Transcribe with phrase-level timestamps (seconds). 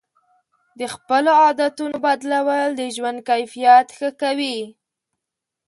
[0.79, 4.57] د خپلو عادتونو بدلول د ژوند کیفیت ښه کوي.